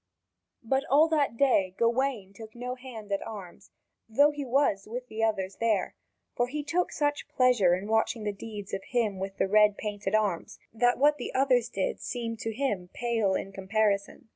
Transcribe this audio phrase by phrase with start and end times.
[0.63, 3.69] But all that day Gawain took no hand at arms,
[4.09, 5.93] though he was with the others there,
[6.35, 10.15] for he took such pleasure in watching the deeds of him with the red painted
[10.15, 14.29] arms that what the others did seemed to him pale in comparison.